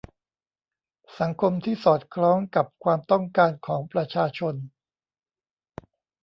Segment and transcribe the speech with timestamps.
[1.19, 4.55] สังคมที่สอดคล้องกับความต้องการของประชาชน